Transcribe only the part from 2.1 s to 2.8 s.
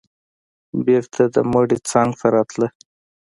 ته راتله.